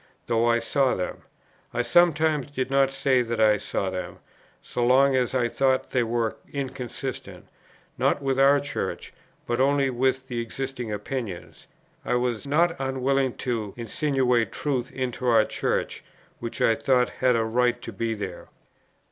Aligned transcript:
Though 0.25 0.47
I 0.49 0.57
saw 0.57 0.95
them, 0.95 1.21
I 1.75 1.83
sometimes 1.83 2.49
did 2.49 2.71
not 2.71 2.89
say 2.89 3.21
that 3.21 3.39
I 3.39 3.59
saw 3.59 3.91
them: 3.91 4.17
so 4.59 4.83
long 4.83 5.15
as 5.15 5.35
I 5.35 5.47
thought 5.47 5.91
they 5.91 6.01
were 6.01 6.37
inconsistent, 6.51 7.47
not 7.99 8.19
with 8.19 8.39
our 8.39 8.59
Church, 8.59 9.13
but 9.45 9.61
only 9.61 9.91
with 9.91 10.27
the 10.27 10.39
existing 10.41 10.91
opinions, 10.91 11.67
I 12.03 12.15
was 12.15 12.47
not 12.47 12.75
unwilling 12.79 13.35
to 13.45 13.75
insinuate 13.77 14.51
truths 14.51 14.89
into 14.89 15.27
our 15.27 15.45
Church, 15.45 16.03
which 16.39 16.63
I 16.63 16.73
thought 16.73 17.09
had 17.09 17.35
a 17.35 17.43
right 17.45 17.79
to 17.83 17.93
be 17.93 18.15
there." 18.15 18.47